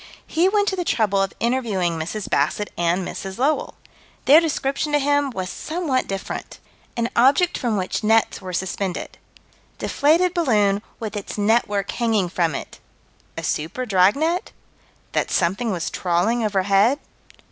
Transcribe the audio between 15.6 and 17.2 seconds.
was trawling overhead?